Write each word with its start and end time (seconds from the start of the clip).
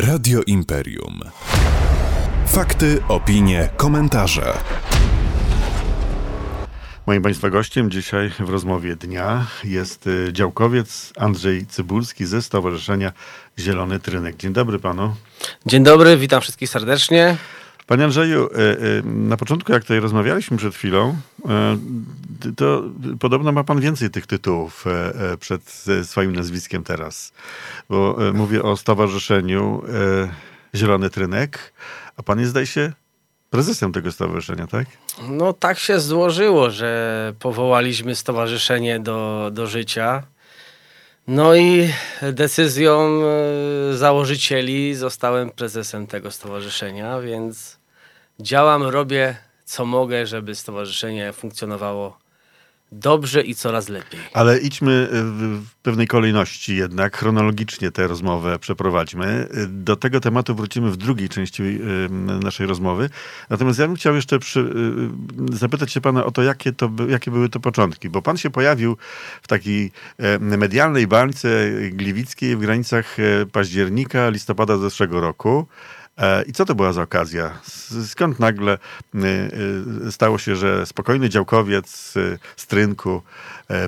Radio 0.00 0.42
Imperium. 0.46 1.20
Fakty, 2.46 3.00
opinie, 3.08 3.68
komentarze. 3.76 4.52
Moim 7.06 7.22
Państwa 7.22 7.50
gościem 7.50 7.90
dzisiaj 7.90 8.30
w 8.38 8.48
rozmowie 8.48 8.96
dnia 8.96 9.46
jest 9.64 10.06
y, 10.06 10.32
działkowiec 10.32 11.12
Andrzej 11.16 11.66
Cybulski 11.66 12.26
ze 12.26 12.42
Stowarzyszenia 12.42 13.12
Zielony 13.58 14.00
Trynek. 14.00 14.36
Dzień 14.36 14.52
dobry 14.52 14.78
panu. 14.78 15.14
Dzień 15.66 15.84
dobry, 15.84 16.16
witam 16.16 16.40
wszystkich 16.40 16.70
serdecznie. 16.70 17.36
Panie 17.88 18.04
Andrzeju, 18.04 18.46
y, 18.46 18.58
y, 18.58 19.02
na 19.04 19.36
początku 19.36 19.72
jak 19.72 19.82
tutaj 19.82 20.00
rozmawialiśmy 20.00 20.56
przed 20.56 20.74
chwilą, 20.74 21.16
to 22.56 22.82
podobno 23.20 23.52
ma 23.52 23.64
pan 23.64 23.80
więcej 23.80 24.10
tych 24.10 24.26
tytułów 24.26 24.84
przed 25.40 25.84
swoim 26.02 26.36
nazwiskiem 26.36 26.84
teraz. 26.84 27.32
Bo 27.88 28.16
mówię 28.34 28.62
o 28.62 28.76
Stowarzyszeniu 28.76 29.82
Zielony 30.74 31.10
Trynek, 31.10 31.72
a 32.16 32.22
pan 32.22 32.38
jest, 32.38 32.50
zdaje 32.50 32.66
się, 32.66 32.92
prezesem 33.50 33.92
tego 33.92 34.12
stowarzyszenia, 34.12 34.66
tak? 34.66 34.86
No 35.28 35.52
tak 35.52 35.78
się 35.78 36.00
złożyło, 36.00 36.70
że 36.70 37.32
powołaliśmy 37.38 38.14
stowarzyszenie 38.14 39.00
do, 39.00 39.50
do 39.52 39.66
życia. 39.66 40.22
No 41.28 41.54
i 41.56 41.88
decyzją 42.32 43.20
e, 43.92 43.96
założycieli 43.96 44.94
zostałem 44.94 45.50
prezesem 45.50 46.06
tego 46.06 46.30
stowarzyszenia, 46.30 47.20
więc 47.20 47.77
działam, 48.40 48.82
robię 48.82 49.36
co 49.64 49.84
mogę, 49.84 50.26
żeby 50.26 50.54
stowarzyszenie 50.54 51.32
funkcjonowało 51.32 52.18
dobrze 52.92 53.42
i 53.42 53.54
coraz 53.54 53.88
lepiej. 53.88 54.20
Ale 54.32 54.58
idźmy 54.58 55.08
w 55.12 55.74
pewnej 55.82 56.06
kolejności 56.06 56.76
jednak, 56.76 57.16
chronologicznie 57.16 57.90
tę 57.90 58.06
rozmowę 58.06 58.58
przeprowadźmy. 58.58 59.48
Do 59.68 59.96
tego 59.96 60.20
tematu 60.20 60.54
wrócimy 60.54 60.90
w 60.90 60.96
drugiej 60.96 61.28
części 61.28 61.62
naszej 62.42 62.66
rozmowy. 62.66 63.10
Natomiast 63.50 63.78
ja 63.78 63.86
bym 63.86 63.96
chciał 63.96 64.14
jeszcze 64.14 64.38
przy, 64.38 64.60
y, 64.60 65.56
zapytać 65.56 65.92
się 65.92 66.00
pana 66.00 66.24
o 66.24 66.30
to 66.30 66.42
jakie, 66.42 66.72
to, 66.72 66.90
jakie 67.08 67.30
były 67.30 67.48
to 67.48 67.60
początki, 67.60 68.10
bo 68.10 68.22
pan 68.22 68.36
się 68.36 68.50
pojawił 68.50 68.96
w 69.42 69.48
takiej 69.48 69.92
medialnej 70.40 71.06
bańce 71.06 71.48
gliwickiej 71.90 72.56
w 72.56 72.60
granicach 72.60 73.20
e, 73.20 73.46
października, 73.46 74.28
listopada 74.28 74.76
zeszłego 74.76 75.20
roku. 75.20 75.66
E, 76.18 76.42
I 76.42 76.52
co 76.52 76.64
to 76.64 76.74
była 76.74 76.92
za 76.92 77.02
okazja? 77.02 77.58
Skąd 78.06 78.40
nagle 78.40 78.72
e, 78.72 78.78
e, 80.06 80.12
stało 80.12 80.38
się, 80.38 80.56
że 80.56 80.86
spokojny 80.86 81.28
działkowiec 81.28 82.14
z 82.56 82.66
Trynku, 82.66 83.22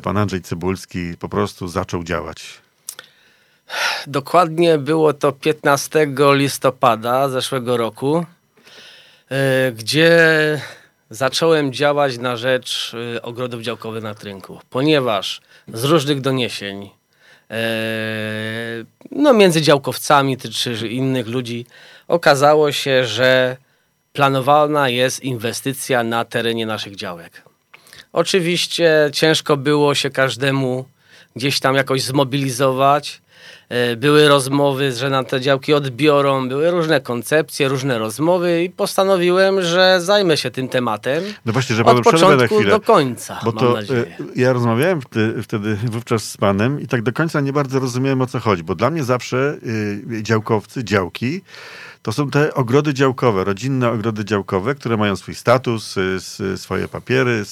pan 0.03 0.17
Andrzej 0.17 0.43
Cybulski, 0.43 1.17
po 1.19 1.29
prostu 1.29 1.69
zaczął 1.69 2.05
działać? 2.05 2.59
Dokładnie 4.07 4.79
było 4.79 5.13
to 5.13 5.33
15 5.33 6.07
listopada 6.33 7.29
zeszłego 7.29 7.77
roku, 7.77 8.27
gdzie 9.77 10.21
zacząłem 11.11 11.73
działać 11.73 12.19
na 12.19 12.37
rzecz 12.37 12.97
ogrodów 13.23 13.63
działkowych 13.63 14.03
na 14.03 14.15
Trynku, 14.15 14.61
ponieważ 14.71 15.41
z 15.69 15.85
różnych 15.85 16.21
doniesień 16.21 16.91
no, 19.11 19.33
między 19.33 19.63
działkowcami 19.63 20.37
czy 20.37 20.89
innych 20.89 21.27
ludzi 21.27 21.67
okazało 22.09 22.73
się, 22.73 23.05
że 23.05 23.57
planowana 24.13 24.89
jest 24.89 25.25
inwestycja 25.25 26.03
na 26.03 26.25
terenie 26.25 26.67
naszych 26.67 26.97
działek. 26.97 27.43
Oczywiście 28.13 29.11
ciężko 29.13 29.57
było 29.57 29.95
się 29.95 30.11
każdemu 30.11 30.85
gdzieś 31.37 31.61
tam 31.61 31.75
jakoś 31.75 32.03
zmobilizować. 32.03 33.23
E, 33.69 33.97
były 33.97 34.29
rozmowy, 34.29 34.93
że 34.93 35.11
nam 35.11 35.25
te 35.25 35.41
działki 35.41 35.75
odbiorą, 35.75 36.49
były 36.49 36.71
różne 36.71 37.01
koncepcje, 37.01 37.69
różne 37.69 37.99
rozmowy 37.99 38.65
i 38.65 38.71
postanowiłem, 38.71 39.63
że 39.63 40.01
zajmę 40.01 40.37
się 40.37 40.51
tym 40.51 40.69
tematem. 40.69 41.25
No 41.47 41.53
właśnie, 41.53 41.77
że 41.77 41.85
od 41.85 42.05
początku 42.05 42.65
do 42.65 42.81
końca. 42.81 43.41
Bo 43.45 43.53
to 43.53 43.81
e, 43.81 43.85
ja 44.37 44.53
rozmawiałem 44.53 45.01
wtedy, 45.01 45.43
wtedy 45.43 45.77
wówczas 45.85 46.25
z 46.25 46.37
panem 46.37 46.81
i 46.81 46.87
tak 46.87 47.03
do 47.03 47.13
końca 47.13 47.41
nie 47.41 47.53
bardzo 47.53 47.79
rozumiałem 47.79 48.23
o 48.23 48.27
co 48.27 48.41
chodzi, 48.41 48.63
bo 48.63 48.75
dla 48.75 48.91
mnie 48.91 49.05
zawsze 49.05 49.59
y, 50.17 50.23
działkowcy, 50.23 50.85
działki 50.85 51.43
to 52.03 52.13
są 52.13 52.31
te 52.31 52.55
ogrody 52.55 52.95
działkowe, 52.95 53.45
rodzinne 53.45 53.91
ogrody 53.91 54.25
działkowe, 54.25 54.75
które 54.75 54.97
mają 54.97 55.17
swój 55.17 55.35
status, 55.35 55.97
y, 55.97 56.59
swoje 56.59 56.89
papiery, 56.89 57.45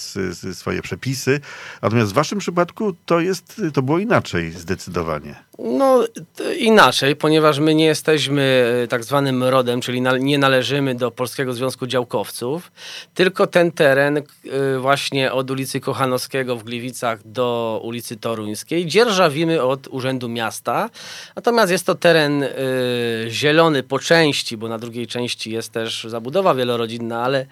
swoje 0.52 0.82
przepisy. 0.82 1.40
Natomiast 1.82 2.10
w 2.10 2.14
waszym 2.14 2.38
przypadku 2.38 2.94
to 3.06 3.20
jest, 3.20 3.62
to 3.74 3.82
było 3.82 3.98
inaczej 3.98 4.50
zdecydowanie. 4.50 5.34
No 5.58 6.04
inaczej, 6.58 7.16
ponieważ 7.16 7.58
my 7.58 7.74
nie 7.74 7.84
jesteśmy 7.84 8.72
e, 8.84 8.88
tak 8.88 9.04
zwanym 9.04 9.44
rodem, 9.44 9.80
czyli 9.80 10.02
nie 10.20 10.38
należymy 10.38 10.94
do 10.94 11.10
Polskiego 11.10 11.54
Związku 11.54 11.86
Działkowców, 11.86 12.72
tylko 13.14 13.46
ten 13.46 13.72
teren 13.72 14.18
e, 14.18 14.22
właśnie 14.78 15.32
od 15.32 15.50
ulicy 15.50 15.80
Kochanowskiego 15.80 16.56
w 16.56 16.64
Gliwicach 16.64 17.18
do 17.24 17.80
ulicy 17.84 18.16
Toruńskiej 18.16 18.86
dzierżawimy 18.86 19.62
od 19.62 19.88
Urzędu 19.88 20.28
Miasta. 20.28 20.90
Natomiast 21.36 21.72
jest 21.72 21.86
to 21.86 21.94
teren 21.94 22.44
zielony 23.28 23.82
po 23.82 23.98
części, 23.98 24.37
bo 24.56 24.68
na 24.68 24.78
drugiej 24.78 25.06
części 25.06 25.50
jest 25.50 25.72
też 25.72 26.04
zabudowa 26.04 26.54
wielorodzinna, 26.54 27.22
ale 27.22 27.46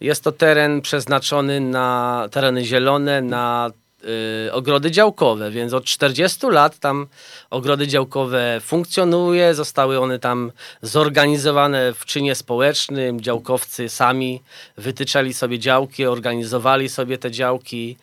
jest 0.00 0.24
to 0.24 0.32
teren 0.32 0.80
przeznaczony 0.80 1.60
na 1.60 2.28
tereny 2.30 2.64
zielone, 2.64 3.22
na 3.22 3.70
Y, 4.04 4.52
ogrody 4.52 4.90
działkowe, 4.90 5.50
więc 5.50 5.72
od 5.72 5.84
40 5.84 6.46
lat 6.46 6.78
tam 6.78 7.06
ogrody 7.50 7.86
działkowe 7.86 8.60
funkcjonuje, 8.60 9.54
zostały 9.54 10.00
one 10.00 10.18
tam 10.18 10.52
zorganizowane 10.82 11.92
w 11.92 12.04
czynie 12.04 12.34
społecznym, 12.34 13.20
działkowcy 13.20 13.88
sami 13.88 14.42
wytyczali 14.76 15.34
sobie 15.34 15.58
działki, 15.58 16.06
organizowali 16.06 16.88
sobie 16.88 17.18
te 17.18 17.30
działki. 17.30 17.96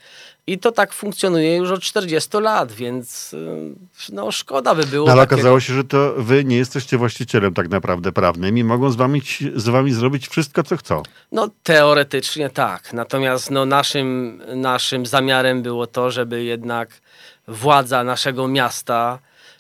I 0.50 0.58
to 0.58 0.72
tak 0.72 0.94
funkcjonuje 0.94 1.56
już 1.56 1.72
od 1.72 1.82
40 1.82 2.38
lat, 2.38 2.72
więc 2.72 3.34
y, 3.34 3.76
no 4.12 4.32
szkoda 4.32 4.76
by 4.76 4.86
było. 4.86 5.06
No, 5.06 5.12
ale 5.12 5.22
takiego... 5.22 5.36
okazało 5.36 5.60
się, 5.60 5.74
że 5.74 5.84
to 5.84 6.14
wy 6.18 6.46
nie 6.46 6.58
jesteście 6.58 6.98
właścicielem 6.98 7.54
tak 7.54 7.70
naprawdę 7.70 8.12
prawnym 8.12 8.58
i 8.58 8.64
mogą 8.64 8.92
z 8.92 8.96
wami, 8.96 9.22
z 9.56 9.70
wami 9.70 9.92
zrobić 9.92 10.28
wszystko, 10.28 10.64
co 10.64 10.78
chcą. 10.78 11.04
No 11.32 11.50
teoretycznie 11.64 12.50
tak. 12.50 12.94
Natomiast 12.94 13.52
no, 13.52 13.66
naszym, 13.66 14.42
naszym 14.56 15.06
zamiarem 15.06 15.62
było 15.62 15.88
to, 15.88 16.12
żeby 16.12 16.44
jednak 16.44 17.02
władza 17.48 18.04
naszego 18.04 18.48
miasta 18.48 19.20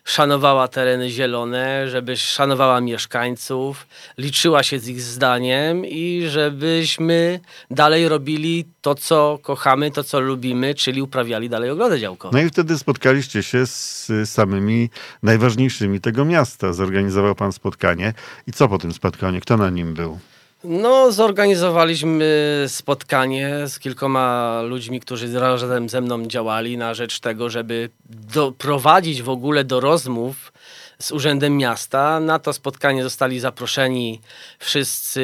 szanowała 0.09 0.67
tereny 0.67 1.09
zielone, 1.09 1.89
żeby 1.89 2.17
szanowała 2.17 2.81
mieszkańców, 2.81 3.87
liczyła 4.17 4.63
się 4.63 4.79
z 4.79 4.87
ich 4.87 5.01
zdaniem 5.01 5.85
i 5.85 6.23
żebyśmy 6.27 7.39
dalej 7.71 8.09
robili 8.09 8.65
to, 8.81 8.95
co 8.95 9.39
kochamy, 9.41 9.91
to, 9.91 10.03
co 10.03 10.19
lubimy, 10.19 10.75
czyli 10.75 11.01
uprawiali 11.01 11.49
dalej 11.49 11.69
ogrody 11.69 11.99
działkowe. 11.99 12.37
No 12.37 12.43
i 12.45 12.49
wtedy 12.49 12.77
spotkaliście 12.77 13.43
się 13.43 13.65
z 13.65 14.11
samymi 14.25 14.89
najważniejszymi 15.23 16.01
tego 16.01 16.25
miasta. 16.25 16.73
Zorganizował 16.73 17.35
pan 17.35 17.51
spotkanie. 17.51 18.13
I 18.47 18.51
co 18.51 18.67
po 18.67 18.77
tym 18.77 18.93
spotkaniu? 18.93 19.41
Kto 19.41 19.57
na 19.57 19.69
nim 19.69 19.93
był? 19.93 20.19
No, 20.63 21.11
zorganizowaliśmy 21.11 22.65
spotkanie 22.67 23.67
z 23.67 23.79
kilkoma 23.79 24.61
ludźmi, 24.61 24.99
którzy 24.99 25.39
razem 25.39 25.89
ze 25.89 26.01
mną 26.01 26.25
działali 26.25 26.77
na 26.77 26.93
rzecz 26.93 27.19
tego, 27.19 27.49
żeby 27.49 27.89
doprowadzić 28.33 29.21
w 29.21 29.29
ogóle 29.29 29.63
do 29.63 29.79
rozmów 29.79 30.53
z 31.01 31.11
Urzędem 31.11 31.57
Miasta. 31.57 32.19
Na 32.19 32.39
to 32.39 32.53
spotkanie 32.53 33.03
zostali 33.03 33.39
zaproszeni 33.39 34.21
wszyscy, 34.59 35.23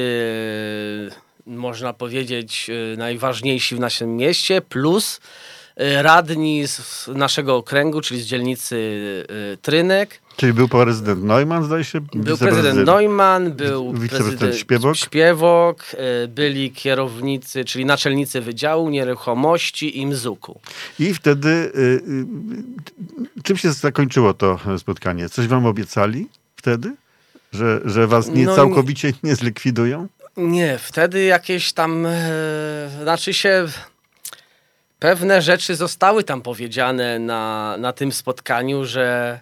można 1.46 1.94
powiedzieć, 1.94 2.72
najważniejsi 2.98 3.76
w 3.76 3.80
naszym 3.80 4.18
mieście, 4.18 4.62
plus 4.62 5.20
radni 5.78 6.68
z 6.68 7.08
naszego 7.08 7.56
okręgu, 7.56 8.02
czyli 8.02 8.22
z 8.22 8.26
dzielnicy 8.26 8.76
y, 9.54 9.58
Trynek 9.62 10.22
Czyli 10.36 10.54
był 10.54 10.68
prezydent 10.68 11.24
Neumann, 11.24 11.64
zdaje 11.64 11.84
się? 11.84 12.02
Był 12.02 12.38
prezydent 12.38 12.86
Neumann, 12.86 13.52
był 13.52 13.94
prezydent 14.10 14.56
Śpiewok. 14.56 14.96
Śpiewok, 14.96 15.86
e, 15.94 16.28
byli 16.28 16.72
kierownicy, 16.72 17.66
czyli 17.66 17.86
naczelnicy 17.86 18.42
Wydziału 18.42 18.90
Nieruchomości 18.90 20.00
i 20.00 20.08
Mzuku. 20.08 20.60
I 21.00 21.14
wtedy 21.14 21.50
y, 21.50 21.80
y, 23.38 23.44
czym 23.44 23.58
się 23.58 23.72
zakończyło 23.72 24.34
to 24.34 24.60
spotkanie? 24.78 25.30
Coś 25.30 25.48
wam 25.48 25.66
obiecali 25.66 26.28
wtedy? 26.56 26.96
Że, 27.54 27.82
że 27.86 28.08
was 28.08 28.30
nie 28.30 28.46
no, 28.46 28.56
całkowicie 28.56 29.14
nie 29.24 29.36
zlikwidują? 29.36 30.08
Nie, 30.38 30.78
wtedy 30.78 31.24
jakieś 31.24 31.74
tam, 31.74 32.08
znaczy 33.02 33.34
się 33.34 33.68
pewne 35.00 35.42
rzeczy 35.42 35.76
zostały 35.76 36.24
tam 36.24 36.42
powiedziane 36.42 37.20
na, 37.20 37.76
na 37.78 37.94
tym 37.94 38.12
spotkaniu, 38.12 38.86
że 38.86 39.40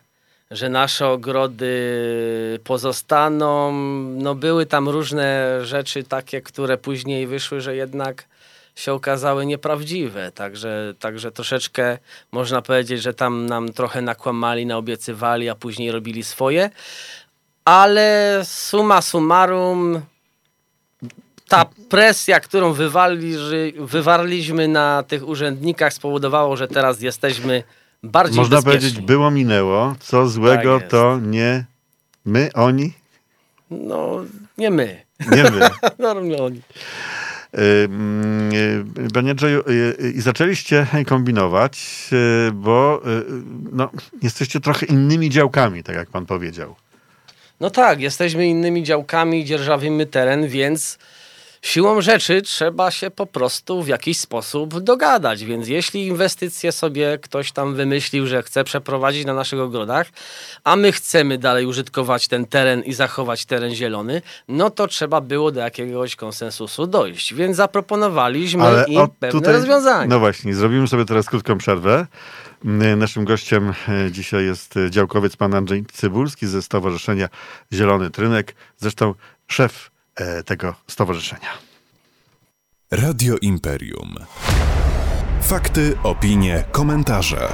że 0.51 0.69
nasze 0.69 1.07
ogrody 1.07 2.59
pozostaną. 2.63 3.71
No 4.17 4.35
były 4.35 4.65
tam 4.65 4.89
różne 4.89 5.59
rzeczy 5.65 6.03
takie, 6.03 6.41
które 6.41 6.77
później 6.77 7.27
wyszły, 7.27 7.61
że 7.61 7.75
jednak 7.75 8.25
się 8.75 8.93
okazały 8.93 9.45
nieprawdziwe. 9.45 10.31
Także, 10.31 10.93
także 10.99 11.31
troszeczkę 11.31 11.97
można 12.31 12.61
powiedzieć, 12.61 13.01
że 13.01 13.13
tam 13.13 13.45
nam 13.45 13.73
trochę 13.73 14.01
nakłamali, 14.01 14.65
naobiecywali, 14.65 15.49
a 15.49 15.55
później 15.55 15.91
robili 15.91 16.23
swoje. 16.23 16.69
ale 17.65 18.41
summa 18.43 19.01
summarum 19.01 20.01
ta 21.53 21.65
presja, 21.89 22.39
którą 22.39 22.73
wywali, 22.73 23.35
wywarliśmy 23.79 24.67
na 24.67 25.03
tych 25.03 25.27
urzędnikach 25.27 25.93
spowodowało, 25.93 26.57
że 26.57 26.67
teraz 26.67 27.01
jesteśmy 27.01 27.63
bardziej 28.03 28.37
Można 28.37 28.55
bezpieczni. 28.55 28.79
powiedzieć, 28.79 29.01
było 29.05 29.31
minęło. 29.31 29.95
Co 29.99 30.27
złego 30.27 30.79
Tak 30.79 30.89
to 30.89 31.19
nie 31.21 31.65
my, 32.25 32.49
oni? 32.53 32.93
No, 33.71 34.25
nie 34.57 34.71
my. 34.71 35.01
Nie 35.31 35.43
my. 35.43 35.69
Normalnie 35.99 36.37
oni. 36.37 36.61
Panie 39.13 39.31
Andrzeju, 39.31 39.63
y, 39.69 40.11
i 40.15 40.21
zaczęliście 40.21 40.87
kombinować, 41.07 42.09
y, 42.47 42.51
bo 42.51 43.01
y, 43.07 43.23
no, 43.71 43.89
jesteście 44.21 44.59
trochę 44.59 44.85
innymi 44.85 45.29
działkami, 45.29 45.83
tak 45.83 45.95
jak 45.95 46.09
pan 46.09 46.25
powiedział. 46.25 46.75
No 47.59 47.69
tak, 47.69 48.01
jesteśmy 48.01 48.47
innymi 48.47 48.83
działkami, 48.83 49.45
dzierżawimy 49.45 50.05
teren, 50.05 50.47
więc 50.47 50.97
siłą 51.63 52.01
rzeczy 52.01 52.41
trzeba 52.41 52.91
się 52.91 53.11
po 53.11 53.25
prostu 53.25 53.83
w 53.83 53.87
jakiś 53.87 54.19
sposób 54.19 54.79
dogadać. 54.79 55.45
Więc 55.45 55.67
jeśli 55.67 56.07
inwestycje 56.07 56.71
sobie 56.71 57.19
ktoś 57.21 57.51
tam 57.51 57.75
wymyślił, 57.75 58.27
że 58.27 58.43
chce 58.43 58.63
przeprowadzić 58.63 59.25
na 59.25 59.33
naszych 59.33 59.59
ogrodach, 59.59 60.07
a 60.63 60.75
my 60.75 60.91
chcemy 60.91 61.37
dalej 61.37 61.65
użytkować 61.65 62.27
ten 62.27 62.45
teren 62.45 62.81
i 62.81 62.93
zachować 62.93 63.45
teren 63.45 63.75
zielony, 63.75 64.21
no 64.47 64.69
to 64.69 64.87
trzeba 64.87 65.21
było 65.21 65.51
do 65.51 65.59
jakiegoś 65.59 66.15
konsensusu 66.15 66.87
dojść. 66.87 67.33
Więc 67.33 67.57
zaproponowaliśmy 67.57 68.63
Ale 68.63 68.85
im 68.87 69.07
pewne 69.19 69.39
tutaj- 69.39 69.53
rozwiązania. 69.53 70.07
No 70.07 70.19
właśnie, 70.19 70.55
zrobimy 70.55 70.87
sobie 70.87 71.05
teraz 71.05 71.25
krótką 71.25 71.57
przerwę. 71.57 72.07
Naszym 72.97 73.25
gościem 73.25 73.73
e, 73.89 74.11
dzisiaj 74.11 74.45
jest 74.45 74.77
e, 74.77 74.91
działkowiec 74.91 75.35
pan 75.35 75.53
Andrzej 75.53 75.85
Cybulski 75.93 76.47
ze 76.47 76.61
Stowarzyszenia 76.61 77.29
Zielony 77.73 78.09
Trynek, 78.09 78.55
zresztą 78.77 79.13
szef 79.47 79.92
tego 80.45 80.75
stowarzyszenia. 80.87 81.49
Radio 82.91 83.35
Imperium. 83.41 84.15
Fakty, 85.41 85.97
opinie, 86.03 86.63
komentarze. 86.71 87.49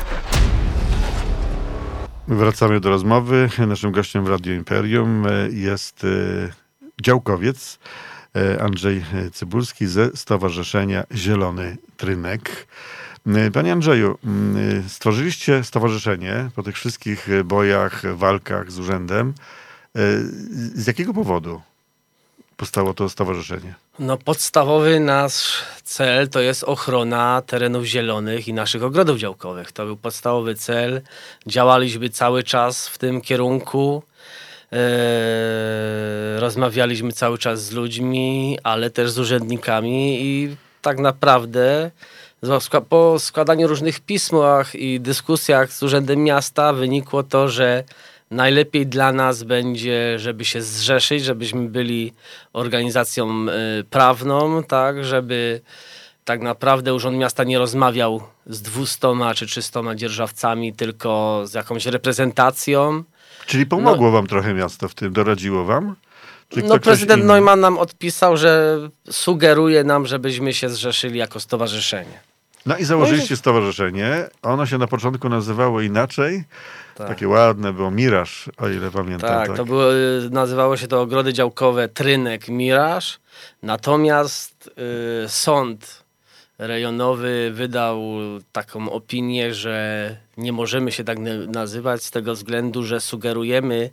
Wracamy 2.27 2.79
do 2.79 2.89
rozmowy. 2.89 3.49
Naszym 3.67 3.91
gościem 3.91 4.25
w 4.25 4.27
Radio 4.27 4.53
Imperium 4.53 5.27
e, 5.27 5.49
jest 5.51 6.03
e, 6.03 6.07
działkowiec 7.01 7.79
e, 8.35 8.61
Andrzej 8.61 9.05
Cybulski 9.33 9.87
ze 9.87 10.17
Stowarzyszenia 10.17 11.03
Zielony 11.15 11.77
Trynek. 11.97 12.67
E, 13.27 13.51
Panie 13.51 13.73
Andrzeju, 13.73 14.17
e, 14.85 14.89
stworzyliście 14.89 15.63
stowarzyszenie 15.63 16.49
po 16.55 16.63
tych 16.63 16.75
wszystkich 16.75 17.29
e, 17.29 17.43
bojach, 17.43 18.15
walkach 18.15 18.71
z 18.71 18.79
urzędem. 18.79 19.33
E, 19.95 20.01
Z 20.75 20.87
jakiego 20.87 21.13
powodu 21.13 21.61
powstało 22.59 22.93
to 22.93 23.09
stowarzyszenie? 23.09 23.73
No, 23.99 24.17
podstawowy 24.17 24.99
nasz 24.99 25.61
cel 25.83 26.29
to 26.29 26.39
jest 26.39 26.63
ochrona 26.63 27.41
terenów 27.47 27.85
zielonych 27.85 28.47
i 28.47 28.53
naszych 28.53 28.83
ogrodów 28.83 29.17
działkowych. 29.17 29.71
To 29.71 29.85
był 29.85 29.97
podstawowy 29.97 30.55
cel. 30.55 31.01
Działaliśmy 31.47 32.09
cały 32.09 32.43
czas 32.43 32.87
w 32.87 32.97
tym 32.97 33.21
kierunku. 33.21 34.03
Eee, 34.71 34.79
rozmawialiśmy 36.39 37.11
cały 37.11 37.37
czas 37.37 37.63
z 37.63 37.71
ludźmi, 37.71 38.57
ale 38.63 38.89
też 38.89 39.11
z 39.11 39.19
urzędnikami 39.19 40.21
i 40.21 40.55
tak 40.81 40.99
naprawdę 40.99 41.91
po 42.89 43.19
składaniu 43.19 43.67
różnych 43.67 43.99
pismach 43.99 44.75
i 44.75 44.99
dyskusjach 44.99 45.73
z 45.73 45.83
Urzędem 45.83 46.23
Miasta 46.23 46.73
wynikło 46.73 47.23
to, 47.23 47.49
że 47.49 47.83
najlepiej 48.31 48.87
dla 48.87 49.11
nas 49.11 49.43
będzie, 49.43 50.19
żeby 50.19 50.45
się 50.45 50.61
zrzeszyć, 50.61 51.23
żebyśmy 51.23 51.69
byli 51.69 52.13
organizacją 52.53 53.45
y, 53.79 53.83
prawną, 53.83 54.63
tak, 54.63 55.05
żeby 55.05 55.61
tak 56.25 56.41
naprawdę 56.41 56.93
Urząd 56.93 57.17
Miasta 57.17 57.43
nie 57.43 57.59
rozmawiał 57.59 58.21
z 58.45 58.61
200 58.61 59.07
czy 59.35 59.45
300 59.45 59.95
dzierżawcami, 59.95 60.73
tylko 60.73 61.41
z 61.45 61.53
jakąś 61.53 61.85
reprezentacją. 61.85 63.03
Czyli 63.45 63.65
pomogło 63.65 64.11
wam 64.11 64.27
trochę 64.27 64.53
miasto 64.53 64.87
w 64.87 64.93
tym, 64.93 65.13
doradziło 65.13 65.65
wam? 65.65 65.95
No 66.63 66.79
prezydent? 66.79 67.23
Neumann 67.23 67.59
nam 67.59 67.77
odpisał, 67.77 68.37
że 68.37 68.77
sugeruje 69.11 69.83
nam, 69.83 70.07
żebyśmy 70.07 70.53
się 70.53 70.69
zrzeszyli 70.69 71.19
jako 71.19 71.39
stowarzyszenie. 71.39 72.28
No 72.65 72.77
i 72.77 72.85
założyliście 72.85 73.37
stowarzyszenie. 73.37 74.29
Ono 74.41 74.65
się 74.65 74.77
na 74.77 74.87
początku 74.87 75.29
nazywało 75.29 75.81
inaczej. 75.81 76.43
Tak. 76.95 77.07
Takie 77.07 77.27
ładne 77.27 77.73
było, 77.73 77.91
Miraż, 77.91 78.49
o 78.57 78.69
ile 78.69 78.91
pamiętam. 78.91 79.29
Tak, 79.29 79.57
to 79.57 79.65
było, 79.65 79.93
y, 79.93 80.29
nazywało 80.31 80.77
się 80.77 80.87
to 80.87 81.01
ogrody 81.01 81.33
działkowe 81.33 81.89
Trynek 81.89 82.47
Miraż. 82.47 83.19
Natomiast 83.63 84.69
y, 85.25 85.29
sąd 85.29 86.03
rejonowy 86.57 87.51
wydał 87.53 88.03
taką 88.51 88.91
opinię, 88.91 89.53
że 89.53 90.17
nie 90.37 90.51
możemy 90.53 90.91
się 90.91 91.03
tak 91.03 91.19
na- 91.19 91.45
nazywać 91.47 92.03
z 92.03 92.11
tego 92.11 92.33
względu, 92.33 92.83
że 92.83 92.99
sugerujemy, 93.01 93.89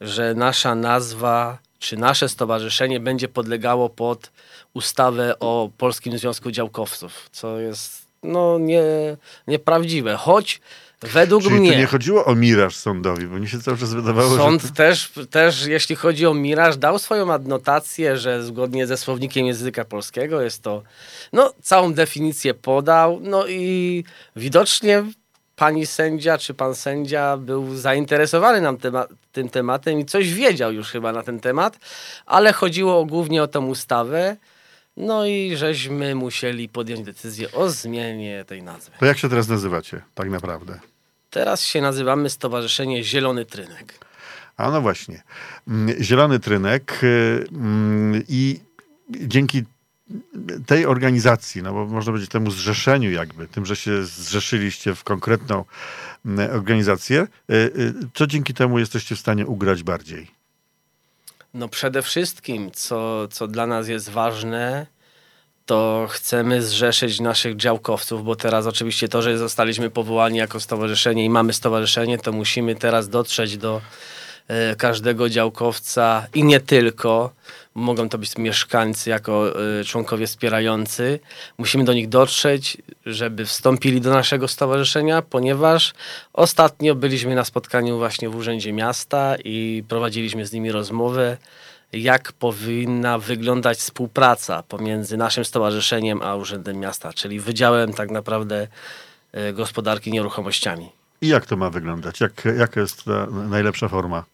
że 0.00 0.34
nasza 0.34 0.74
nazwa 0.74 1.58
czy 1.78 1.96
nasze 1.96 2.28
stowarzyszenie 2.28 3.00
będzie 3.00 3.28
podlegało 3.28 3.88
pod 3.88 4.30
ustawę 4.74 5.38
o 5.38 5.70
Polskim 5.78 6.18
Związku 6.18 6.50
Działkowców, 6.50 7.28
co 7.32 7.58
jest 7.60 8.05
no, 8.26 8.58
nie, 8.58 8.82
nieprawdziwe. 9.46 10.16
Choć 10.16 10.60
według 11.02 11.42
Czyli 11.42 11.54
mnie... 11.54 11.72
tu 11.72 11.78
nie 11.78 11.86
chodziło 11.86 12.24
o 12.24 12.34
Miraż 12.34 12.76
sądowi, 12.76 13.26
bo 13.26 13.38
mi 13.38 13.48
się 13.48 13.60
cały 13.60 13.78
czas 13.78 13.94
wydawało, 13.94 14.36
Sąd 14.36 14.62
że... 14.62 14.68
To... 14.68 14.74
też, 14.74 15.12
też, 15.30 15.66
jeśli 15.66 15.96
chodzi 15.96 16.26
o 16.26 16.34
Miraż, 16.34 16.76
dał 16.76 16.98
swoją 16.98 17.32
adnotację, 17.32 18.16
że 18.16 18.42
zgodnie 18.42 18.86
ze 18.86 18.96
słownikiem 18.96 19.46
języka 19.46 19.84
polskiego 19.84 20.40
jest 20.40 20.62
to, 20.62 20.82
no, 21.32 21.52
całą 21.62 21.94
definicję 21.94 22.54
podał, 22.54 23.20
no 23.22 23.46
i 23.46 24.04
widocznie 24.36 25.04
pani 25.56 25.86
sędzia 25.86 26.38
czy 26.38 26.54
pan 26.54 26.74
sędzia 26.74 27.36
był 27.36 27.76
zainteresowany 27.76 28.60
nam 28.60 28.76
tema- 28.76 29.06
tym 29.32 29.48
tematem 29.48 30.00
i 30.00 30.04
coś 30.04 30.34
wiedział 30.34 30.72
już 30.72 30.90
chyba 30.90 31.12
na 31.12 31.22
ten 31.22 31.40
temat, 31.40 31.78
ale 32.26 32.52
chodziło 32.52 33.04
głównie 33.04 33.42
o 33.42 33.46
tą 33.46 33.66
ustawę, 33.66 34.36
no 34.96 35.26
i 35.26 35.56
żeśmy 35.56 36.14
musieli 36.14 36.68
podjąć 36.68 37.02
decyzję 37.02 37.52
o 37.52 37.70
zmianie 37.70 38.44
tej 38.44 38.62
nazwy. 38.62 38.92
To 39.00 39.06
jak 39.06 39.18
się 39.18 39.28
teraz 39.28 39.48
nazywacie, 39.48 40.02
tak 40.14 40.30
naprawdę? 40.30 40.80
Teraz 41.30 41.62
się 41.62 41.80
nazywamy 41.80 42.30
Stowarzyszenie 42.30 43.04
Zielony 43.04 43.44
Trynek. 43.44 44.06
A 44.56 44.70
no 44.70 44.80
właśnie. 44.80 45.22
Mm, 45.68 46.02
Zielony 46.02 46.40
Trynek 46.40 47.00
y, 47.02 47.46
mm, 47.52 48.22
i 48.28 48.60
dzięki 49.10 49.64
tej 50.66 50.86
organizacji, 50.86 51.62
no 51.62 51.72
bo 51.72 51.86
można 51.86 52.12
powiedzieć 52.12 52.30
temu 52.30 52.50
zrzeszeniu 52.50 53.10
jakby, 53.10 53.48
tym, 53.48 53.66
że 53.66 53.76
się 53.76 54.04
zrzeszyliście 54.04 54.94
w 54.94 55.04
konkretną 55.04 55.64
mm, 56.26 56.50
organizację, 56.56 57.26
y, 57.50 57.54
y, 57.54 57.94
co 58.14 58.26
dzięki 58.26 58.54
temu 58.54 58.78
jesteście 58.78 59.16
w 59.16 59.18
stanie 59.18 59.46
ugrać 59.46 59.82
bardziej? 59.82 60.36
No 61.56 61.68
przede 61.68 62.02
wszystkim, 62.02 62.70
co, 62.70 63.28
co 63.28 63.48
dla 63.48 63.66
nas 63.66 63.88
jest 63.88 64.10
ważne, 64.10 64.86
to 65.66 66.06
chcemy 66.10 66.62
zrzeszyć 66.62 67.20
naszych 67.20 67.56
działkowców, 67.56 68.24
bo 68.24 68.36
teraz 68.36 68.66
oczywiście 68.66 69.08
to, 69.08 69.22
że 69.22 69.38
zostaliśmy 69.38 69.90
powołani 69.90 70.38
jako 70.38 70.60
stowarzyszenie 70.60 71.24
i 71.24 71.30
mamy 71.30 71.52
stowarzyszenie, 71.52 72.18
to 72.18 72.32
musimy 72.32 72.74
teraz 72.74 73.08
dotrzeć 73.08 73.56
do 73.56 73.80
każdego 74.78 75.28
działkowca 75.28 76.26
i 76.34 76.44
nie 76.44 76.60
tylko. 76.60 77.32
Mogą 77.74 78.08
to 78.08 78.18
być 78.18 78.38
mieszkańcy 78.38 79.10
jako 79.10 79.60
e, 79.80 79.84
członkowie 79.84 80.26
wspierający. 80.26 81.20
Musimy 81.58 81.84
do 81.84 81.92
nich 81.92 82.08
dotrzeć, 82.08 82.78
żeby 83.06 83.44
wstąpili 83.44 84.00
do 84.00 84.10
naszego 84.10 84.48
stowarzyszenia, 84.48 85.22
ponieważ 85.22 85.94
ostatnio 86.32 86.94
byliśmy 86.94 87.34
na 87.34 87.44
spotkaniu 87.44 87.98
właśnie 87.98 88.28
w 88.28 88.36
Urzędzie 88.36 88.72
Miasta 88.72 89.36
i 89.44 89.84
prowadziliśmy 89.88 90.46
z 90.46 90.52
nimi 90.52 90.72
rozmowę, 90.72 91.36
jak 91.92 92.32
powinna 92.32 93.18
wyglądać 93.18 93.78
współpraca 93.78 94.62
pomiędzy 94.62 95.16
naszym 95.16 95.44
stowarzyszeniem 95.44 96.22
a 96.22 96.34
Urzędem 96.36 96.78
Miasta, 96.78 97.12
czyli 97.12 97.40
Wydziałem 97.40 97.92
tak 97.92 98.10
naprawdę 98.10 98.68
e, 99.32 99.52
gospodarki 99.52 100.12
nieruchomościami. 100.12 100.92
I 101.20 101.28
jak 101.28 101.46
to 101.46 101.56
ma 101.56 101.70
wyglądać? 101.70 102.20
Jak, 102.20 102.44
jaka 102.58 102.80
jest 102.80 103.04
ta 103.04 103.26
najlepsza 103.26 103.88
forma? 103.88 104.24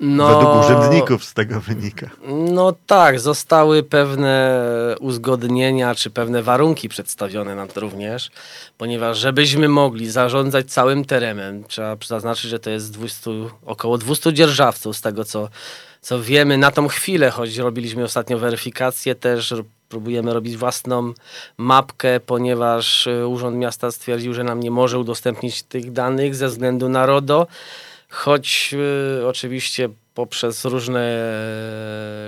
No, 0.00 0.28
Według 0.28 0.64
urzędników 0.64 1.24
z 1.24 1.34
tego 1.34 1.60
wynika. 1.60 2.10
No 2.28 2.74
tak, 2.86 3.20
zostały 3.20 3.82
pewne 3.82 4.64
uzgodnienia 5.00 5.94
czy 5.94 6.10
pewne 6.10 6.42
warunki 6.42 6.88
przedstawione 6.88 7.54
nam 7.54 7.68
również, 7.76 8.30
ponieważ 8.78 9.18
żebyśmy 9.18 9.68
mogli 9.68 10.10
zarządzać 10.10 10.66
całym 10.66 11.04
terenem, 11.04 11.64
trzeba 11.64 11.96
zaznaczyć, 12.06 12.50
że 12.50 12.58
to 12.58 12.70
jest 12.70 12.92
200, 12.92 13.30
około 13.66 13.98
200 13.98 14.32
dzierżawców 14.32 14.96
z 14.96 15.00
tego 15.00 15.24
co, 15.24 15.48
co 16.00 16.22
wiemy 16.22 16.58
na 16.58 16.70
tą 16.70 16.88
chwilę, 16.88 17.30
choć 17.30 17.56
robiliśmy 17.56 18.04
ostatnio 18.04 18.38
weryfikację 18.38 19.14
też, 19.14 19.54
próbujemy 19.88 20.34
robić 20.34 20.56
własną 20.56 21.12
mapkę, 21.56 22.20
ponieważ 22.20 23.06
y, 23.06 23.26
Urząd 23.26 23.56
Miasta 23.56 23.90
stwierdził, 23.90 24.34
że 24.34 24.44
nam 24.44 24.60
nie 24.60 24.70
może 24.70 24.98
udostępnić 24.98 25.62
tych 25.62 25.92
danych 25.92 26.34
ze 26.34 26.48
względu 26.48 26.88
na 26.88 27.06
RODO. 27.06 27.46
Choć 28.10 28.74
y, 29.20 29.26
oczywiście 29.26 29.88
poprzez 30.14 30.64
różne 30.64 31.32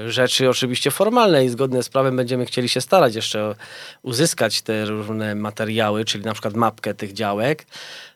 rzeczy, 0.06 0.50
oczywiście 0.50 0.90
formalne 0.90 1.44
i 1.44 1.48
zgodne 1.48 1.82
z 1.82 1.88
prawem 1.88 2.16
będziemy 2.16 2.46
chcieli 2.46 2.68
się 2.68 2.80
starać 2.80 3.14
jeszcze 3.14 3.54
uzyskać 4.02 4.62
te 4.62 4.84
różne 4.84 5.34
materiały, 5.34 6.04
czyli 6.04 6.24
na 6.24 6.32
przykład 6.32 6.54
mapkę 6.54 6.94
tych 6.94 7.12
działek, 7.12 7.66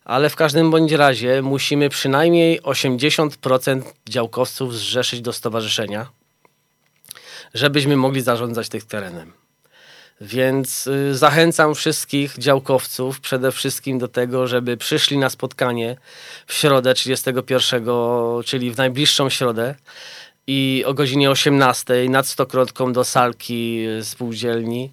ale 0.04 0.30
w 0.30 0.36
każdym 0.36 0.70
bądź 0.70 0.92
razie 0.92 1.42
musimy 1.42 1.88
przynajmniej 1.88 2.60
80% 2.60 3.82
działkowców 4.08 4.74
zrzeszyć 4.74 5.20
do 5.20 5.32
stowarzyszenia, 5.32 6.06
żebyśmy 7.54 7.96
mogli 7.96 8.20
zarządzać 8.20 8.68
tych 8.68 8.84
terenem. 8.84 9.32
Więc 10.20 10.86
y, 10.86 11.16
zachęcam 11.16 11.74
wszystkich 11.74 12.38
działkowców 12.38 13.20
przede 13.20 13.52
wszystkim 13.52 13.98
do 13.98 14.08
tego, 14.08 14.46
żeby 14.46 14.76
przyszli 14.76 15.18
na 15.18 15.30
spotkanie 15.30 15.96
w 16.46 16.54
środę 16.54 16.94
31, 16.94 17.84
czyli 18.44 18.70
w 18.70 18.76
najbliższą 18.76 19.30
środę 19.30 19.74
i 20.46 20.84
o 20.86 20.94
godzinie 20.94 21.30
18 21.30 22.08
nad 22.08 22.26
Stokrotką 22.26 22.92
do 22.92 23.04
salki 23.04 23.86
spółdzielni 24.02 24.92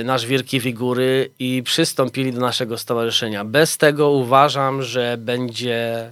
y, 0.00 0.04
nasz 0.04 0.26
Wielki 0.26 0.60
Wigury 0.60 1.30
i 1.38 1.62
przystąpili 1.62 2.32
do 2.32 2.40
naszego 2.40 2.78
stowarzyszenia. 2.78 3.44
Bez 3.44 3.76
tego 3.76 4.10
uważam, 4.10 4.82
że 4.82 5.16
będzie 5.18 6.10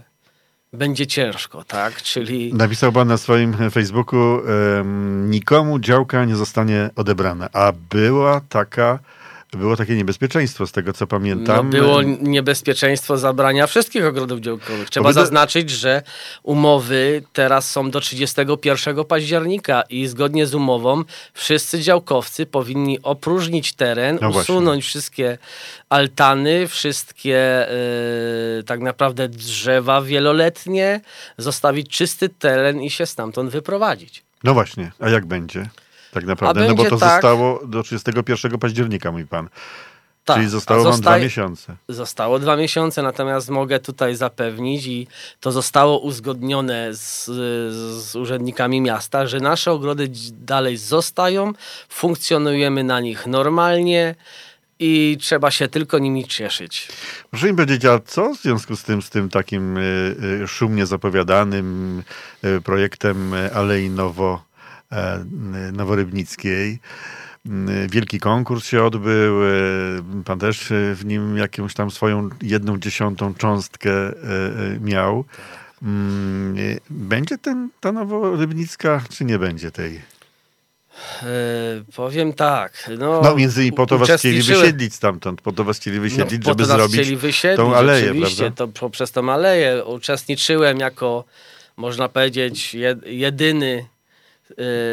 będzie 0.73 1.07
ciężko, 1.07 1.65
tak? 1.65 2.03
Czyli. 2.03 2.55
Napisał 2.55 2.93
pan 2.93 3.09
na 3.09 3.17
swoim 3.17 3.71
Facebooku: 3.71 4.41
nikomu 5.25 5.79
działka 5.79 6.25
nie 6.25 6.37
zostanie 6.37 6.91
odebrana. 6.97 7.49
A 7.53 7.73
była 7.91 8.41
taka 8.41 8.99
było 9.57 9.77
takie 9.77 9.97
niebezpieczeństwo, 9.97 10.67
z 10.67 10.73
tego 10.73 10.93
co 10.93 11.07
pamiętam. 11.07 11.57
No 11.57 11.79
było 11.79 12.03
niebezpieczeństwo 12.03 13.19
zabrania 13.19 13.67
wszystkich 13.67 14.07
ogrodów 14.07 14.41
działkowych. 14.41 14.91
Trzeba 14.91 15.13
zaznaczyć, 15.13 15.71
że 15.71 16.03
umowy 16.43 17.23
teraz 17.33 17.71
są 17.71 17.91
do 17.91 18.01
31 18.01 19.05
października 19.05 19.83
i 19.91 20.07
zgodnie 20.07 20.47
z 20.47 20.55
umową 20.55 21.05
wszyscy 21.35 21.81
działkowcy 21.81 22.47
powinni 22.47 23.03
opróżnić 23.03 23.73
teren, 23.73 24.19
no 24.21 24.29
usunąć 24.29 24.65
właśnie. 24.65 24.83
wszystkie 24.83 25.39
altany, 25.89 26.69
wszystkie 26.69 27.67
yy, 28.57 28.63
tak 28.63 28.81
naprawdę 28.81 29.29
drzewa 29.29 30.03
wieloletnie, 30.03 31.01
zostawić 31.39 31.89
czysty 31.89 32.29
teren 32.29 32.83
i 32.83 32.91
się 32.91 33.07
stamtąd 33.07 33.51
wyprowadzić. 33.51 34.23
No 34.45 34.55
właśnie, 34.55 34.93
a 35.01 35.09
jak 35.09 35.27
będzie? 35.27 35.69
Tak 36.13 36.25
naprawdę, 36.25 36.69
no 36.69 36.75
bo 36.75 36.85
to 36.85 36.97
tak, 36.97 37.11
zostało 37.11 37.67
do 37.67 37.83
31 37.83 38.59
października, 38.59 39.13
mój 39.13 39.27
pan. 39.27 39.49
Tak, 40.25 40.37
Czyli 40.37 40.49
zostało 40.49 40.85
wam 40.85 41.01
dwa 41.01 41.19
miesiące. 41.19 41.77
Zostało 41.89 42.39
dwa 42.39 42.57
miesiące, 42.57 43.03
natomiast 43.03 43.49
mogę 43.49 43.81
tutaj 43.81 44.17
zapewnić 44.17 44.87
i 44.87 45.07
to 45.41 45.53
zostało 45.53 45.99
uzgodnione 45.99 46.95
z, 46.95 47.25
z, 47.25 48.17
urzędnikami 48.17 48.81
miasta, 48.81 49.27
że 49.27 49.41
nasze 49.41 49.73
ogrody 49.73 50.11
dalej 50.33 50.77
zostają, 50.77 51.53
funkcjonujemy 51.89 52.85
na 52.85 53.01
nich 53.01 53.27
normalnie 53.27 54.15
i 54.79 55.19
trzeba 55.21 55.51
się 55.51 55.69
tylko 55.69 55.99
nimi 55.99 56.25
cieszyć. 56.25 56.89
Proszę 57.31 57.47
mi 57.47 57.55
powiedzieć, 57.55 57.85
a 57.85 57.99
co 57.99 58.35
w 58.35 58.39
związku 58.39 58.77
z 58.77 58.83
tym, 58.83 59.03
z 59.03 59.11
tym 59.11 59.29
takim 59.29 59.77
y, 59.77 60.17
y, 60.43 60.49
szumnie 60.49 60.87
zapowiadanym 60.87 62.03
y, 62.45 62.61
projektem 62.61 63.35
Alei 63.55 63.91
Nowo 63.91 64.52
Noworybnickiej. 65.73 66.79
Wielki 67.89 68.21
konkurs 68.21 68.65
się 68.65 68.85
odbył. 68.85 69.45
E, 69.45 69.49
pan 70.25 70.39
też 70.39 70.73
w 70.95 71.05
nim 71.05 71.37
jakąś 71.37 71.75
tam 71.75 71.91
swoją 71.91 72.29
jedną 72.43 72.79
dziesiątą 72.79 73.35
cząstkę 73.35 73.93
e, 73.93 74.13
miał. 74.81 75.25
Mm, 75.83 76.57
będzie 76.91 77.39
ten, 77.39 77.71
ta 77.81 77.93
Noworybnicka, 77.93 79.03
czy 79.11 79.25
nie 79.25 79.39
będzie 79.39 79.71
tej? 79.71 80.01
powiem 81.97 82.33
tak. 82.33 82.91
No, 82.99 83.21
no 83.23 83.37
między 83.37 83.61
innymi 83.61 83.77
po 83.77 83.87
to 83.87 83.99
was 83.99 84.11
chcieli 84.11 84.43
wysiedlić 84.43 84.95
stamtąd, 84.95 85.41
po 85.41 85.53
to 85.53 85.65
was 85.65 85.79
chcieli 85.79 85.97
no, 85.97 86.03
wysiedlić, 86.03 86.45
no, 86.45 86.51
żeby 86.51 86.65
zrobić 86.65 87.01
chcieli 87.01 87.17
wysiedlić, 87.17 87.57
tą 87.57 87.77
aleję, 87.77 88.11
oczywiście, 88.11 88.37
prawda? 88.37 88.57
to 88.57 88.81
poprzez 88.81 89.13
tą 89.13 89.33
aleję 89.33 89.85
uczestniczyłem 89.85 90.81
jako, 90.81 91.25
można 91.77 92.09
powiedzieć, 92.09 92.77
jedyny 93.07 93.87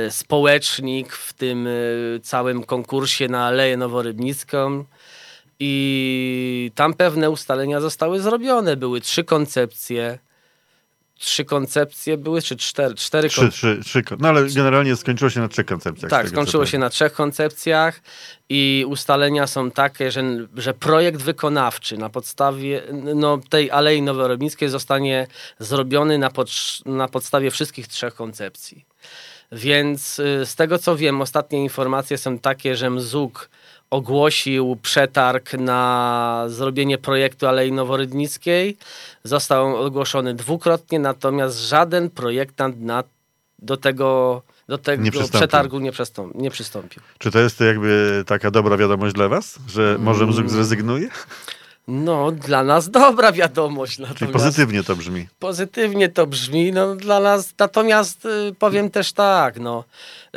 społecznik 0.09 1.13
w 1.13 1.33
tym 1.33 1.67
y, 1.67 2.19
całym 2.23 2.63
konkursie 2.63 3.27
na 3.27 3.45
Aleję 3.45 3.77
Noworybnicką 3.77 4.85
i 5.59 6.71
tam 6.75 6.93
pewne 6.93 7.29
ustalenia 7.29 7.81
zostały 7.81 8.19
zrobione. 8.19 8.77
Były 8.77 9.01
trzy 9.01 9.23
koncepcje. 9.23 10.19
Trzy 11.15 11.45
koncepcje 11.45 12.17
były, 12.17 12.41
czy 12.41 12.57
cztery? 12.57 12.95
Cztery 12.95 13.29
trzy, 13.29 13.49
trzy, 13.49 13.79
trzy, 13.83 14.03
no 14.19 14.27
ale 14.29 14.49
generalnie 14.49 14.95
skończyło 14.95 15.29
się 15.29 15.39
na 15.39 15.47
trzech 15.47 15.65
koncepcjach. 15.65 16.09
Tak, 16.09 16.29
skończyło 16.29 16.65
się 16.65 16.77
na 16.77 16.89
trzech 16.89 17.13
koncepcjach 17.13 18.01
i 18.49 18.85
ustalenia 18.87 19.47
są 19.47 19.71
takie, 19.71 20.11
że, 20.11 20.23
że 20.55 20.73
projekt 20.73 21.21
wykonawczy 21.21 21.97
na 21.97 22.09
podstawie 22.09 22.83
no, 23.15 23.39
tej 23.49 23.71
Alei 23.71 24.01
Noworybnickiej 24.01 24.69
zostanie 24.69 25.27
zrobiony 25.59 26.17
na, 26.17 26.29
pod, 26.29 26.49
na 26.85 27.07
podstawie 27.07 27.51
wszystkich 27.51 27.87
trzech 27.87 28.15
koncepcji. 28.15 28.85
Więc 29.51 30.19
y, 30.19 30.45
z 30.45 30.55
tego 30.55 30.77
co 30.77 30.97
wiem, 30.97 31.21
ostatnie 31.21 31.63
informacje 31.63 32.17
są 32.17 32.39
takie, 32.39 32.75
że 32.75 32.89
Mzuk 32.89 33.49
ogłosił 33.89 34.77
przetarg 34.81 35.53
na 35.53 36.43
zrobienie 36.47 36.97
projektu 36.97 37.47
Alei 37.47 37.71
Noworydnickiej. 37.71 38.77
Został 39.23 39.75
ogłoszony 39.75 40.33
dwukrotnie, 40.33 40.99
natomiast 40.99 41.59
żaden 41.59 42.09
projektant 42.09 42.81
na, 42.81 43.03
do 43.59 43.77
tego, 43.77 44.41
do 44.67 44.77
tego 44.77 45.03
nie 45.03 45.11
przetargu 45.11 45.79
nie, 45.79 45.91
przystąpi, 45.91 46.37
nie 46.37 46.51
przystąpił. 46.51 47.01
Czy 47.17 47.31
to 47.31 47.39
jest 47.39 47.59
jakby 47.59 48.23
taka 48.27 48.51
dobra 48.51 48.77
wiadomość 48.77 49.15
dla 49.15 49.27
was, 49.27 49.59
że 49.67 49.97
może 49.99 50.25
Mzuk 50.27 50.39
mm. 50.39 50.49
zrezygnuje? 50.49 51.09
No, 51.89 52.31
dla 52.31 52.63
nas 52.63 52.89
dobra 52.89 53.31
wiadomość. 53.31 53.99
Czyli 54.15 54.31
pozytywnie 54.31 54.83
to 54.83 54.95
brzmi. 54.95 55.27
Pozytywnie 55.39 56.09
to 56.09 56.27
brzmi, 56.27 56.71
no 56.71 56.95
dla 56.95 57.19
nas, 57.19 57.53
natomiast 57.59 58.25
y, 58.25 58.55
powiem 58.59 58.89
też 58.89 59.13
tak, 59.13 59.59
no, 59.59 59.83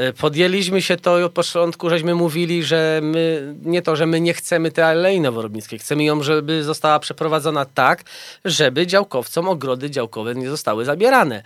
y, 0.01 0.13
podjęliśmy 0.13 0.83
się 0.83 0.97
to 0.97 1.15
od 1.15 1.33
początku 1.33 1.91
żeśmy 1.91 2.15
mówili, 2.15 2.65
że 2.65 3.01
my, 3.03 3.55
nie 3.65 3.83
to, 3.83 3.97
że 3.97 4.07
my 4.07 4.21
nie 4.21 4.35
chcemy 4.35 4.71
tej 4.71 4.85
Alei 4.85 5.21
Noworobnickiej, 5.21 5.79
chcemy 5.79 6.05
ją, 6.05 6.23
żeby 6.23 6.65
została 6.65 6.99
przeprowadzona 6.99 7.65
tak, 7.65 8.05
żeby 8.45 8.87
działkowcom 8.87 9.49
ogrody 9.49 9.91
działkowe 9.91 10.35
nie 10.35 10.51
zostały 10.51 10.85
zabierane. 10.85 11.43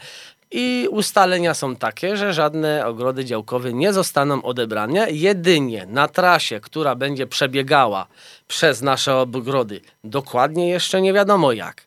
I 0.50 0.88
ustalenia 0.90 1.54
są 1.54 1.76
takie, 1.76 2.16
że 2.16 2.32
żadne 2.32 2.86
ogrody 2.86 3.24
działkowe 3.24 3.72
nie 3.72 3.92
zostaną 3.92 4.42
odebrane. 4.42 5.10
Jedynie 5.10 5.86
na 5.88 6.08
trasie, 6.08 6.60
która 6.60 6.94
będzie 6.94 7.26
przebiegała 7.26 8.06
przez 8.48 8.82
nasze 8.82 9.16
ogrody, 9.16 9.80
dokładnie 10.04 10.68
jeszcze 10.68 11.02
nie 11.02 11.12
wiadomo 11.12 11.52
jak, 11.52 11.86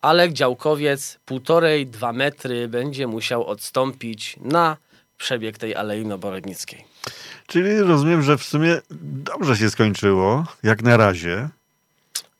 ale 0.00 0.32
działkowiec 0.32 1.18
półtorej, 1.24 1.86
dwa 1.86 2.12
metry 2.12 2.68
będzie 2.68 3.06
musiał 3.06 3.46
odstąpić 3.46 4.36
na 4.40 4.76
przebieg 5.18 5.58
tej 5.58 5.74
Alei 5.74 6.06
Noborodnickiej. 6.06 6.84
Czyli 7.46 7.78
rozumiem, 7.78 8.22
że 8.22 8.38
w 8.38 8.42
sumie 8.44 8.80
dobrze 9.00 9.56
się 9.56 9.70
skończyło, 9.70 10.44
jak 10.62 10.82
na 10.82 10.96
razie. 10.96 11.48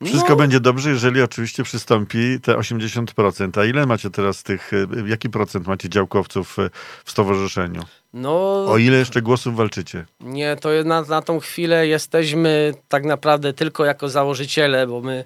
Wszystko 0.05 0.31
no. 0.31 0.37
będzie 0.37 0.61
dobrze, 0.61 0.91
jeżeli 0.91 1.23
oczywiście 1.23 1.63
przystąpi 1.63 2.41
te 2.43 2.53
80%. 2.53 3.61
A 3.61 3.65
ile 3.65 3.87
macie 3.87 4.11
teraz 4.11 4.43
tych, 4.43 4.73
y, 4.73 4.87
jaki 5.07 5.31
procent 5.31 5.67
macie 5.67 5.89
działkowców 5.89 6.59
y, 6.59 6.71
w 7.05 7.11
stowarzyszeniu? 7.11 7.83
No, 8.15 8.65
o 8.69 8.79
ile 8.79 8.97
jeszcze 8.97 9.23
głosów 9.23 9.57
walczycie? 9.57 10.05
Nie, 10.21 10.57
to 10.57 10.69
na, 10.85 11.03
na 11.03 11.23
tą 11.23 11.41
chwilę 11.41 11.87
jesteśmy 11.87 12.75
tak 12.89 13.05
naprawdę 13.05 13.53
tylko 13.53 13.85
jako 13.85 14.09
założyciele, 14.09 14.87
bo 14.87 15.01
my 15.01 15.25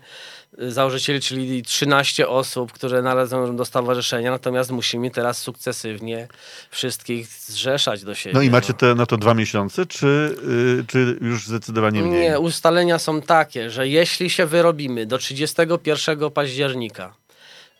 założycieli, 0.59 1.21
czyli 1.21 1.63
13 1.63 2.29
osób, 2.29 2.73
które 2.73 3.03
należą 3.03 3.57
do 3.57 3.65
stowarzyszenia, 3.65 4.31
natomiast 4.31 4.71
musimy 4.71 5.11
teraz 5.11 5.39
sukcesywnie 5.39 6.29
wszystkich 6.71 7.29
zrzeszać 7.29 8.05
do 8.05 8.15
siebie. 8.15 8.35
No 8.35 8.43
i 8.43 8.51
macie 8.51 8.73
no. 8.73 8.79
te, 8.79 8.95
na 8.95 9.07
to 9.07 9.17
dwa 9.17 9.35
miesiące, 9.35 9.87
czy, 9.87 10.37
yy, 10.77 10.85
czy 10.87 11.19
już 11.21 11.47
zdecydowanie 11.47 12.03
mniej? 12.03 12.21
Nie, 12.21 12.41
ustalenia 12.41 12.99
są 12.99 13.23
takie, 13.23 13.71
że 13.71 13.89
jeśli 13.89 14.31
się 14.31 14.47
wyrobimy 14.47 15.07
do 15.07 15.19
31 15.19 16.31
października, 16.31 17.15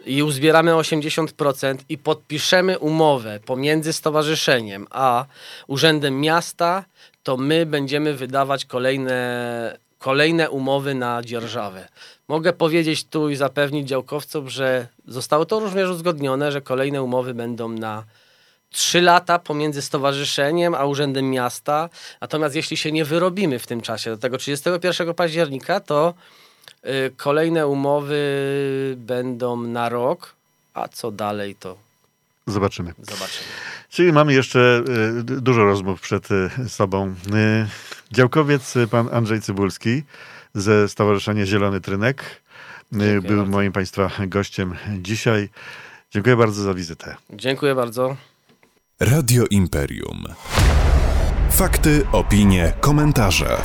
i 0.07 0.23
uzbieramy 0.23 0.73
80% 0.73 1.77
i 1.89 1.99
podpiszemy 1.99 2.79
umowę 2.79 3.41
pomiędzy 3.47 3.93
stowarzyszeniem 3.93 4.87
a 4.91 5.25
Urzędem 5.67 6.21
Miasta, 6.21 6.85
to 7.23 7.37
my 7.37 7.67
będziemy 7.67 8.15
wydawać 8.15 8.65
kolejne, 8.65 9.79
kolejne 10.07 10.51
umowy 10.51 10.95
na 10.95 11.23
dzierżawę. 11.23 11.89
Mogę 12.29 12.53
powiedzieć 12.53 13.05
tu 13.05 13.31
i 13.31 13.37
zapewnić 13.37 13.89
działkowców, 13.89 14.49
że 14.49 14.87
zostało 15.07 15.47
to 15.47 15.61
również 15.61 15.91
uzgodnione, 15.91 16.53
że 16.53 16.61
kolejne 16.61 17.03
umowy 17.03 17.35
będą 17.35 17.69
na 17.69 18.05
3 18.71 19.01
lata 19.01 19.39
pomiędzy 19.39 19.83
stowarzyszeniem 19.83 20.75
a 20.75 20.85
urzędem 20.85 21.31
miasta. 21.31 21.89
Natomiast 22.21 22.55
jeśli 22.55 22.77
się 22.77 22.93
nie 22.93 23.05
wyrobimy 23.05 23.59
w 23.59 23.67
tym 23.67 23.81
czasie 23.81 24.11
do 24.11 24.19
tego 24.19 24.39
31 24.39 25.15
października, 25.15 25.81
to 25.81 26.15
y, 26.85 27.13
kolejne 27.17 27.67
umowy 27.67 28.23
będą 28.97 29.57
na 29.57 29.89
rok, 29.89 30.35
a 30.75 30.89
co 30.89 31.11
dalej 31.11 31.55
to 31.55 31.77
Zobaczymy. 32.47 32.95
Zobaczymy. 32.99 33.49
Czyli 33.97 34.13
mamy 34.13 34.33
jeszcze 34.33 34.85
y, 35.19 35.23
dużo 35.23 35.65
rozmów 35.65 36.01
przed 36.01 36.29
y, 36.31 36.51
sobą. 36.69 37.07
Y, 37.09 37.15
Działkowiec, 38.13 38.75
pan 38.91 39.09
Andrzej 39.13 39.41
Cybulski 39.41 40.03
ze 40.55 40.89
Stowarzyszenia 40.89 41.47
Zielony 41.47 41.81
Trynek 41.81 42.43
Dziękuję 42.93 43.21
był 43.21 43.37
bardzo. 43.37 43.53
moim 43.53 43.73
Państwa 43.73 44.11
gościem 44.27 44.75
dzisiaj. 44.99 45.49
Dziękuję 46.11 46.37
bardzo 46.37 46.63
za 46.63 46.75
wizytę. 46.75 47.17
Dziękuję 47.31 47.75
bardzo. 47.75 48.17
Radio 49.01 49.45
Imperium. 49.51 50.25
Fakty, 51.51 52.07
opinie, 52.13 52.73
komentarze. 52.81 53.57